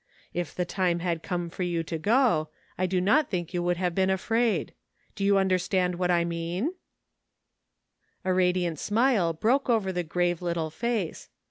Tf 0.33 0.55
the 0.55 0.65
time 0.65 0.97
had 0.97 1.21
come 1.21 1.47
for 1.51 1.61
you 1.61 1.83
to 1.83 1.99
go, 1.99 2.49
I 2.75 2.87
do 2.87 2.99
not 2.99 3.29
think 3.29 3.53
you 3.53 3.61
would 3.61 3.77
have 3.77 3.93
been 3.93 4.09
afraid. 4.09 4.73
Do 5.13 5.23
you 5.23 5.37
understand 5.37 5.93
what 5.93 6.09
I 6.09 6.25
mean?" 6.25 6.63
40 8.23 8.23
SOMETHING 8.23 8.23
TO 8.23 8.29
REMEMBER. 8.29 8.33
A 8.33 8.37
radiant 8.37 8.79
smile 8.79 9.33
broke 9.33 9.69
over 9.69 9.91
the 9.91 10.01
grave 10.01 10.41
little 10.41 10.71
face. 10.71 11.29